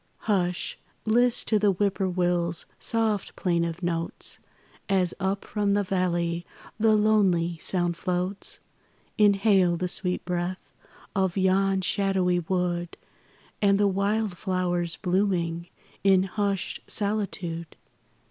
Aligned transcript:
Hush! 0.21 0.79
list 1.05 1.47
to 1.49 1.59
the 1.59 1.69
Whip 1.69 1.99
poor 1.99 2.09
will's 2.09 2.65
soft 2.79 3.35
plaintive 3.35 3.83
notes, 3.83 4.39
As 4.89 5.13
up 5.19 5.45
from 5.45 5.75
the 5.75 5.83
valley 5.83 6.43
the 6.79 6.95
lonely 6.95 7.59
sound 7.59 7.95
floats, 7.97 8.59
Inhale 9.19 9.77
the 9.77 9.87
sweet 9.87 10.25
breath 10.25 10.73
of 11.15 11.37
yon 11.37 11.81
shadowy 11.81 12.39
wood 12.39 12.97
And 13.61 13.79
the 13.79 13.87
wild 13.87 14.37
flowers 14.39 14.95
blooming 14.95 15.67
in 16.03 16.23
hushed 16.23 16.79
solitude. 16.87 17.75